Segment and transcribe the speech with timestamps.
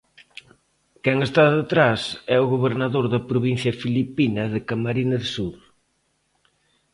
[1.03, 2.01] Quen está detrás
[2.35, 5.57] é o gobernador da provincia filipina de Camarines Sur.